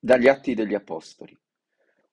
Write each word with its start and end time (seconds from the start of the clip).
Dagli 0.00 0.28
Atti 0.28 0.54
degli 0.54 0.74
Apostoli. 0.74 1.36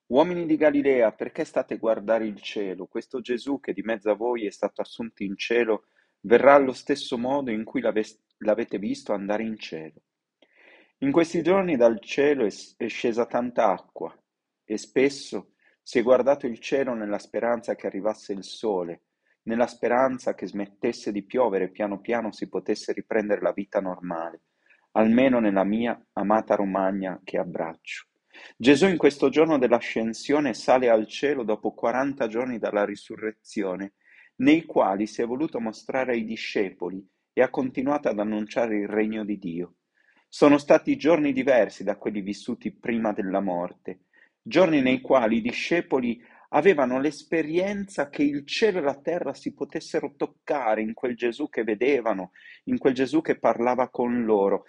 Uomini 0.06 0.44
di 0.44 0.56
Galilea, 0.56 1.12
perché 1.12 1.44
state 1.44 1.74
a 1.74 1.76
guardare 1.76 2.26
il 2.26 2.40
cielo? 2.40 2.86
Questo 2.86 3.20
Gesù 3.20 3.60
che 3.60 3.72
di 3.72 3.82
mezzo 3.82 4.10
a 4.10 4.16
voi 4.16 4.44
è 4.44 4.50
stato 4.50 4.80
assunto 4.80 5.22
in 5.22 5.36
cielo 5.36 5.84
verrà 6.22 6.54
allo 6.54 6.72
stesso 6.72 7.16
modo 7.16 7.52
in 7.52 7.62
cui 7.62 7.80
l'avete 7.80 8.78
visto 8.78 9.12
andare 9.12 9.44
in 9.44 9.56
cielo. 9.56 10.02
In 10.98 11.12
questi 11.12 11.42
giorni 11.42 11.76
dal 11.76 12.00
cielo 12.00 12.44
è 12.44 12.88
scesa 12.88 13.24
tanta 13.24 13.70
acqua 13.70 14.12
e 14.64 14.78
spesso 14.78 15.52
si 15.80 16.00
è 16.00 16.02
guardato 16.02 16.48
il 16.48 16.58
cielo 16.58 16.92
nella 16.92 17.20
speranza 17.20 17.76
che 17.76 17.86
arrivasse 17.86 18.32
il 18.32 18.42
sole, 18.42 19.02
nella 19.42 19.68
speranza 19.68 20.34
che 20.34 20.48
smettesse 20.48 21.12
di 21.12 21.22
piovere 21.22 21.66
e 21.66 21.70
piano 21.70 22.00
piano 22.00 22.32
si 22.32 22.48
potesse 22.48 22.92
riprendere 22.92 23.42
la 23.42 23.52
vita 23.52 23.80
normale 23.80 24.40
almeno 24.96 25.40
nella 25.40 25.64
mia 25.64 25.98
amata 26.14 26.54
Romagna 26.54 27.20
che 27.22 27.38
abbraccio. 27.38 28.06
Gesù 28.56 28.88
in 28.88 28.96
questo 28.96 29.28
giorno 29.28 29.58
dell'ascensione 29.58 30.54
sale 30.54 30.88
al 30.88 31.06
cielo 31.06 31.42
dopo 31.42 31.72
40 31.72 32.26
giorni 32.28 32.58
dalla 32.58 32.84
risurrezione, 32.84 33.92
nei 34.36 34.64
quali 34.64 35.06
si 35.06 35.22
è 35.22 35.26
voluto 35.26 35.60
mostrare 35.60 36.12
ai 36.12 36.24
discepoli 36.24 37.06
e 37.32 37.42
ha 37.42 37.50
continuato 37.50 38.08
ad 38.08 38.18
annunciare 38.18 38.78
il 38.78 38.88
regno 38.88 39.24
di 39.24 39.38
Dio. 39.38 39.74
Sono 40.28 40.58
stati 40.58 40.96
giorni 40.96 41.32
diversi 41.32 41.84
da 41.84 41.96
quelli 41.96 42.20
vissuti 42.20 42.72
prima 42.72 43.12
della 43.12 43.40
morte, 43.40 44.00
giorni 44.42 44.80
nei 44.80 45.00
quali 45.00 45.36
i 45.36 45.42
discepoli 45.42 46.22
avevano 46.50 47.00
l'esperienza 47.00 48.08
che 48.08 48.22
il 48.22 48.46
cielo 48.46 48.78
e 48.78 48.82
la 48.82 49.00
terra 49.00 49.34
si 49.34 49.52
potessero 49.54 50.14
toccare 50.16 50.82
in 50.82 50.94
quel 50.94 51.16
Gesù 51.16 51.48
che 51.48 51.64
vedevano, 51.64 52.32
in 52.64 52.78
quel 52.78 52.94
Gesù 52.94 53.20
che 53.20 53.38
parlava 53.38 53.88
con 53.88 54.24
loro, 54.24 54.64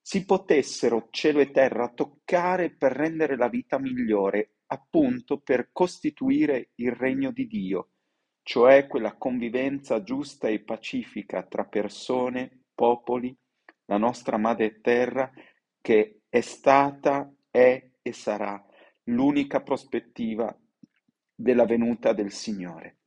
si 0.00 0.24
potessero 0.24 1.08
cielo 1.10 1.40
e 1.40 1.50
terra 1.50 1.88
toccare 1.88 2.70
per 2.70 2.92
rendere 2.92 3.36
la 3.36 3.48
vita 3.48 3.78
migliore, 3.78 4.54
appunto 4.66 5.38
per 5.38 5.70
costituire 5.72 6.70
il 6.76 6.92
regno 6.92 7.30
di 7.30 7.46
Dio, 7.46 7.90
cioè 8.42 8.86
quella 8.86 9.16
convivenza 9.16 10.02
giusta 10.02 10.48
e 10.48 10.60
pacifica 10.60 11.42
tra 11.42 11.64
persone, 11.64 12.64
popoli, 12.74 13.36
la 13.86 13.98
nostra 13.98 14.36
madre 14.36 14.80
terra 14.80 15.30
che 15.80 16.22
è 16.28 16.40
stata, 16.40 17.32
è 17.50 17.90
e 18.02 18.12
sarà 18.12 18.64
l'unica 19.04 19.60
prospettiva 19.60 20.56
della 21.40 21.64
venuta 21.64 22.12
del 22.12 22.32
Signore. 22.32 22.98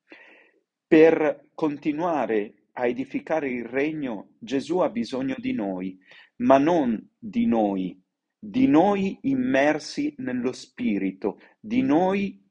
Per 0.88 1.50
continuare 1.54 2.66
a 2.74 2.88
edificare 2.88 3.50
il 3.50 3.66
regno, 3.66 4.30
Gesù 4.40 4.80
ha 4.80 4.90
bisogno 4.90 5.36
di 5.38 5.54
noi, 5.54 6.00
ma 6.38 6.58
non 6.58 7.10
di 7.18 7.46
noi, 7.46 8.02
di 8.38 8.68
noi 8.68 9.20
immersi 9.22 10.16
nello 10.18 10.52
Spirito, 10.52 11.40
di 11.60 11.82
noi 11.82 12.42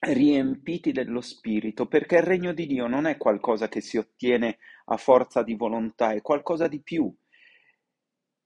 riempiti 0.00 0.92
dello 0.92 1.20
Spirito, 1.20 1.86
perché 1.86 2.16
il 2.16 2.22
regno 2.22 2.52
di 2.52 2.66
Dio 2.66 2.86
non 2.86 3.06
è 3.06 3.16
qualcosa 3.16 3.68
che 3.68 3.80
si 3.80 3.98
ottiene 3.98 4.58
a 4.86 4.96
forza 4.96 5.42
di 5.42 5.54
volontà, 5.54 6.12
è 6.12 6.22
qualcosa 6.22 6.68
di 6.68 6.80
più, 6.80 7.12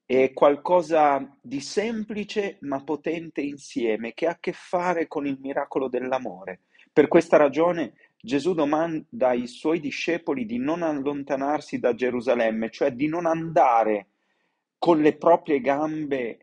è 0.07 0.33
qualcosa 0.33 1.37
di 1.41 1.61
semplice 1.61 2.59
ma 2.61 2.83
potente 2.83 3.41
insieme, 3.41 4.13
che 4.13 4.27
ha 4.27 4.33
a 4.33 4.39
che 4.39 4.53
fare 4.53 5.07
con 5.07 5.27
il 5.27 5.39
miracolo 5.41 5.89
dell'amore. 5.89 6.61
Per 6.93 7.09
questa 7.09 7.37
ragione 7.37 7.95
Gesù 8.21 8.55
domanda 8.55 9.29
ai 9.29 9.47
suoi 9.47 9.81
discepoli 9.81 10.47
di 10.47 10.59
non 10.59 10.83
allontanarsi 10.83 11.79
da 11.79 11.95
Gerusalemme, 11.95 12.71
cioè 12.71 12.93
di 12.93 13.09
non 13.09 13.27
andare 13.27 14.09
con 14.79 15.01
le 15.01 15.17
proprie 15.17 15.61
gambe 15.61 16.39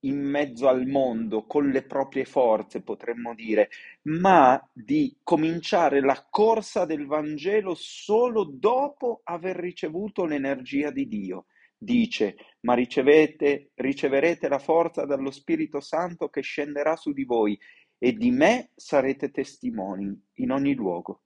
in 0.00 0.18
mezzo 0.20 0.68
al 0.68 0.86
mondo, 0.86 1.46
con 1.46 1.70
le 1.70 1.82
proprie 1.82 2.24
forze, 2.24 2.82
potremmo 2.82 3.34
dire, 3.34 3.70
ma 4.02 4.62
di 4.72 5.16
cominciare 5.22 6.00
la 6.00 6.26
corsa 6.28 6.84
del 6.84 7.06
Vangelo 7.06 7.74
solo 7.74 8.44
dopo 8.44 9.22
aver 9.24 9.56
ricevuto 9.56 10.26
l'energia 10.26 10.90
di 10.90 11.08
Dio 11.08 11.46
dice, 11.84 12.36
ma 12.60 12.74
ricevete, 12.74 13.70
riceverete 13.74 14.48
la 14.48 14.58
forza 14.58 15.04
dallo 15.04 15.30
Spirito 15.30 15.80
Santo 15.80 16.28
che 16.28 16.40
scenderà 16.40 16.96
su 16.96 17.12
di 17.12 17.24
voi 17.24 17.58
e 17.98 18.12
di 18.12 18.30
me 18.30 18.70
sarete 18.74 19.30
testimoni 19.30 20.28
in 20.34 20.50
ogni 20.50 20.74
luogo. 20.74 21.22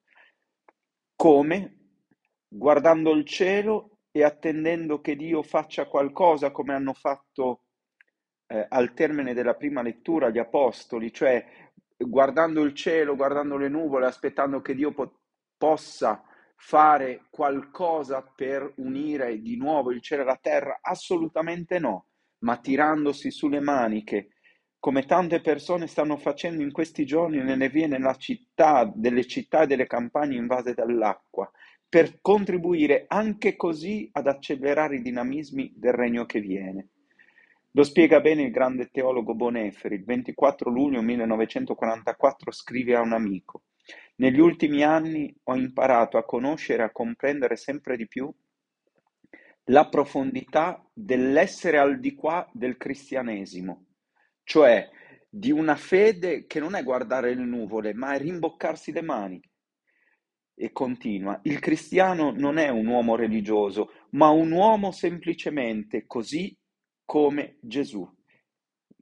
Come? 1.16 1.76
Guardando 2.46 3.12
il 3.12 3.24
cielo 3.24 3.98
e 4.10 4.22
attendendo 4.22 5.00
che 5.00 5.16
Dio 5.16 5.42
faccia 5.42 5.86
qualcosa 5.86 6.50
come 6.50 6.74
hanno 6.74 6.92
fatto 6.92 7.64
eh, 8.46 8.66
al 8.68 8.94
termine 8.94 9.34
della 9.34 9.54
prima 9.54 9.82
lettura 9.82 10.30
gli 10.30 10.38
apostoli, 10.38 11.12
cioè 11.12 11.44
guardando 11.96 12.62
il 12.62 12.74
cielo, 12.74 13.16
guardando 13.16 13.56
le 13.56 13.68
nuvole, 13.68 14.06
aspettando 14.06 14.60
che 14.60 14.74
Dio 14.74 14.92
po- 14.92 15.20
possa 15.56 16.22
fare 16.60 17.26
qualcosa 17.30 18.20
per 18.22 18.72
unire 18.76 19.40
di 19.40 19.56
nuovo 19.56 19.92
il 19.92 20.02
cielo 20.02 20.22
e 20.22 20.24
la 20.24 20.38
terra? 20.40 20.80
Assolutamente 20.82 21.78
no, 21.78 22.06
ma 22.40 22.56
tirandosi 22.58 23.30
sulle 23.30 23.60
maniche, 23.60 24.30
come 24.80 25.06
tante 25.06 25.40
persone 25.40 25.86
stanno 25.86 26.16
facendo 26.16 26.62
in 26.62 26.72
questi 26.72 27.06
giorni 27.06 27.38
nelle 27.38 27.68
vie 27.68 27.86
nella 27.86 28.14
città, 28.16 28.90
delle 28.92 29.24
città 29.26 29.62
e 29.62 29.66
delle 29.66 29.86
campagne 29.86 30.36
invase 30.36 30.74
dall'acqua, 30.74 31.50
per 31.88 32.20
contribuire 32.20 33.04
anche 33.08 33.56
così 33.56 34.08
ad 34.12 34.26
accelerare 34.26 34.96
i 34.96 35.02
dinamismi 35.02 35.72
del 35.76 35.92
regno 35.92 36.26
che 36.26 36.40
viene. 36.40 36.88
Lo 37.72 37.84
spiega 37.84 38.20
bene 38.20 38.42
il 38.42 38.50
grande 38.50 38.90
teologo 38.90 39.34
Boneferi, 39.34 39.94
il 39.94 40.04
24 40.04 40.70
luglio 40.70 41.02
1944 41.02 42.50
scrive 42.50 42.96
a 42.96 43.00
un 43.00 43.12
amico 43.12 43.62
negli 44.18 44.40
ultimi 44.40 44.82
anni 44.82 45.34
ho 45.44 45.56
imparato 45.56 46.16
a 46.16 46.24
conoscere 46.24 46.82
e 46.82 46.86
a 46.86 46.92
comprendere 46.92 47.56
sempre 47.56 47.96
di 47.96 48.06
più 48.06 48.32
la 49.64 49.88
profondità 49.88 50.82
dell'essere 50.92 51.78
al 51.78 52.00
di 52.00 52.14
qua 52.14 52.48
del 52.52 52.76
cristianesimo, 52.76 53.86
cioè 54.44 54.88
di 55.28 55.50
una 55.50 55.76
fede 55.76 56.46
che 56.46 56.58
non 56.58 56.74
è 56.74 56.82
guardare 56.82 57.34
le 57.34 57.44
nuvole, 57.44 57.92
ma 57.92 58.14
è 58.14 58.18
rimboccarsi 58.18 58.92
le 58.92 59.02
mani. 59.02 59.40
E 60.54 60.72
continua, 60.72 61.38
il 61.44 61.60
cristiano 61.60 62.32
non 62.32 62.56
è 62.56 62.68
un 62.68 62.86
uomo 62.86 63.14
religioso, 63.14 63.92
ma 64.10 64.30
un 64.30 64.50
uomo 64.50 64.90
semplicemente 64.90 66.06
così 66.06 66.56
come 67.04 67.58
Gesù. 67.60 68.08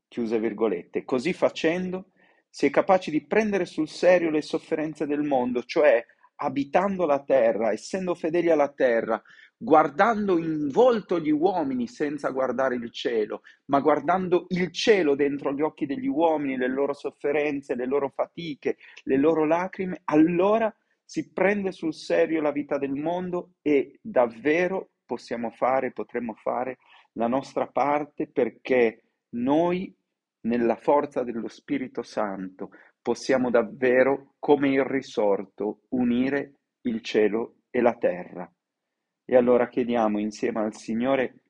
Chiuse 0.09 0.39
virgolette. 0.39 1.05
Così 1.05 1.33
facendo 1.33 2.11
si 2.49 2.67
è 2.67 2.71
capaci 2.71 3.11
di 3.11 3.27
prendere 3.27 3.65
sul 3.65 3.89
serio 3.89 4.31
le 4.31 4.43
sofferenze 4.43 5.07
del 5.07 5.23
mondo, 5.23 5.63
cioè 5.65 6.05
abitando 6.37 7.07
la 7.07 7.23
terra, 7.23 7.73
essendo 7.73 8.15
fedeli 8.15 8.51
alla 8.51 8.73
terra, 8.73 9.23
guardando 9.57 10.39
in 10.39 10.69
volto 10.69 11.19
gli 11.19 11.31
uomini 11.31 11.87
senza 11.87 12.31
guardare 12.31 12.75
il 12.75 12.91
cielo, 12.91 13.43
ma 13.67 13.81
guardando 13.81 14.47
il 14.49 14.71
cielo 14.71 15.15
dentro 15.15 15.53
gli 15.53 15.63
occhi 15.63 15.87
degli 15.87 16.07
uomini, 16.07 16.57
le 16.57 16.69
loro 16.69 16.93
sofferenze, 16.93 17.75
le 17.75 17.87
loro 17.87 18.11
fatiche, 18.15 18.77
le 19.05 19.17
loro 19.17 19.47
lacrime, 19.47 20.03
allora 20.05 20.75
si 21.03 21.33
prende 21.33 21.73
sul 21.73 21.95
serio 21.95 22.43
la 22.43 22.51
vita 22.51 22.79
del 22.79 22.95
mondo 22.95 23.53
e 23.63 23.99
davvero 24.03 24.91
possiamo 25.07 25.51
fare, 25.51 25.93
potremmo 25.93 26.35
fare 26.35 26.79
la 27.13 27.29
nostra 27.29 27.67
parte 27.69 28.27
perché 28.27 29.05
noi 29.37 29.95
nella 30.47 30.77
forza 30.77 31.23
dello 31.23 31.49
Spirito 31.49 32.03
Santo 32.03 32.71
possiamo 33.03 33.51
davvero, 33.51 34.35
come 34.39 34.71
il 34.71 34.85
risorto, 34.85 35.83
unire 35.91 36.55
il 36.83 37.03
cielo 37.03 37.57
e 37.71 37.81
la 37.81 37.95
terra. 37.95 38.51
E 39.25 39.37
allora 39.37 39.69
chiediamo 39.69 40.19
insieme 40.19 40.61
al 40.61 40.75
Signore 40.75 41.43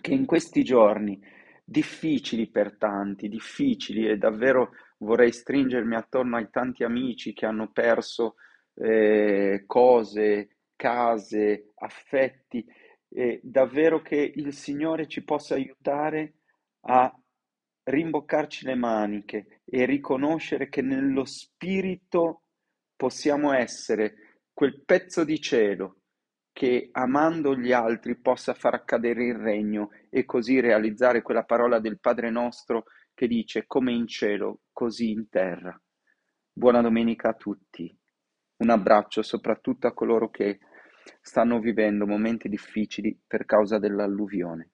che 0.00 0.12
in 0.12 0.24
questi 0.24 0.62
giorni 0.62 1.20
difficili 1.64 2.48
per 2.48 2.76
tanti, 2.76 3.28
difficili 3.28 4.08
e 4.08 4.16
davvero 4.16 4.70
vorrei 4.98 5.32
stringermi 5.32 5.94
attorno 5.94 6.36
ai 6.36 6.48
tanti 6.50 6.82
amici 6.84 7.32
che 7.32 7.46
hanno 7.46 7.70
perso 7.70 8.36
eh, 8.74 9.64
cose, 9.66 10.56
case, 10.76 11.72
affetti, 11.74 12.64
e 13.08 13.40
davvero 13.42 14.00
che 14.00 14.32
il 14.34 14.54
Signore 14.54 15.06
ci 15.06 15.22
possa 15.22 15.54
aiutare 15.54 16.36
a 16.86 17.14
rimboccarci 17.84 18.64
le 18.64 18.74
maniche 18.74 19.62
e 19.64 19.84
riconoscere 19.84 20.68
che 20.68 20.82
nello 20.82 21.24
spirito 21.24 22.42
possiamo 22.94 23.52
essere 23.52 24.40
quel 24.52 24.82
pezzo 24.84 25.24
di 25.24 25.40
cielo 25.40 25.96
che 26.52 26.90
amando 26.92 27.56
gli 27.56 27.72
altri 27.72 28.16
possa 28.20 28.52
far 28.52 28.74
accadere 28.74 29.24
il 29.24 29.36
regno 29.36 29.90
e 30.10 30.24
così 30.24 30.60
realizzare 30.60 31.22
quella 31.22 31.44
parola 31.44 31.80
del 31.80 31.98
Padre 31.98 32.30
nostro 32.30 32.84
che 33.14 33.26
dice 33.26 33.66
come 33.66 33.92
in 33.92 34.06
cielo, 34.06 34.60
così 34.70 35.10
in 35.10 35.28
terra. 35.28 35.78
Buona 36.52 36.82
domenica 36.82 37.30
a 37.30 37.34
tutti. 37.34 37.90
Un 38.58 38.68
abbraccio 38.68 39.22
soprattutto 39.22 39.86
a 39.86 39.94
coloro 39.94 40.28
che 40.28 40.58
stanno 41.20 41.58
vivendo 41.58 42.06
momenti 42.06 42.48
difficili 42.48 43.18
per 43.26 43.46
causa 43.46 43.78
dell'alluvione. 43.78 44.71